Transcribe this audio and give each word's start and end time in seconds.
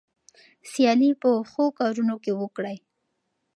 سیالي 0.71 1.11
په 1.21 1.29
ښو 1.51 1.63
کارونو 1.79 2.15
کې 2.23 2.31
وکړئ. 2.41 2.77